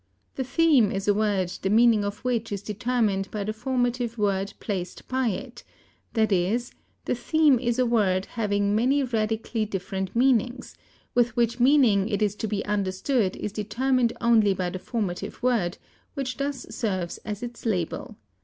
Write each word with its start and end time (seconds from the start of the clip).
The 0.33 0.43
theme 0.43 0.91
is 0.91 1.07
a 1.07 1.13
word 1.13 1.49
the 1.61 1.69
meaning 1.69 2.03
of 2.03 2.25
which 2.25 2.51
is 2.51 2.63
determined 2.63 3.29
by 3.29 3.43
the 3.43 3.53
formative 3.53 4.17
word 4.17 4.51
placed 4.59 5.07
by 5.07 5.27
it; 5.27 5.63
that 6.13 6.31
is, 6.31 6.71
the 7.05 7.13
theme 7.13 7.59
is 7.59 7.77
a 7.77 7.85
word 7.85 8.25
having 8.25 8.73
many 8.73 9.03
radically 9.03 9.63
different 9.63 10.15
meanings; 10.15 10.75
with 11.13 11.35
which 11.35 11.59
meaning 11.59 12.09
it 12.09 12.23
is 12.23 12.33
to 12.37 12.47
be 12.47 12.65
understood 12.65 13.35
is 13.35 13.51
determined 13.51 14.11
only 14.19 14.55
by 14.55 14.71
the 14.71 14.79
formative 14.79 15.43
word, 15.43 15.77
which 16.15 16.37
thus 16.37 16.65
serves 16.71 17.19
as 17.19 17.43
its 17.43 17.63
label. 17.63 18.15